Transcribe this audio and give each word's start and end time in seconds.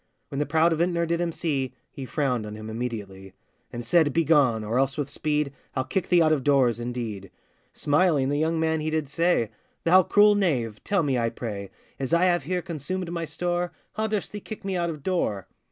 When 0.29 0.39
the 0.39 0.47
proud 0.47 0.73
vintner 0.73 1.05
did 1.05 1.21
him 1.21 1.31
see, 1.31 1.75
He 1.91 2.05
frowned 2.07 2.47
on 2.47 2.55
him 2.55 2.71
immediately, 2.71 3.33
And 3.71 3.85
said, 3.85 4.11
'Begone! 4.13 4.63
or 4.63 4.79
else 4.79 4.97
with 4.97 5.11
speed, 5.11 5.53
I'll 5.75 5.83
kick 5.83 6.09
thee 6.09 6.23
out 6.23 6.33
of 6.33 6.43
doors, 6.43 6.79
indeed.' 6.79 7.29
Smiling, 7.73 8.29
the 8.29 8.39
young 8.39 8.59
man 8.59 8.79
he 8.79 8.89
did 8.89 9.09
say, 9.09 9.51
'Thou 9.83 10.01
cruel 10.01 10.33
knave! 10.33 10.83
tell 10.83 11.03
me, 11.03 11.19
I 11.19 11.29
pray, 11.29 11.69
As 11.99 12.15
I 12.15 12.25
have 12.25 12.45
here 12.45 12.63
consumed 12.63 13.11
my 13.11 13.25
store, 13.25 13.73
How 13.93 14.07
durst 14.07 14.31
thee 14.31 14.39
kick 14.39 14.65
me 14.65 14.75
out 14.75 14.89
of 14.89 15.03
door? 15.03 15.45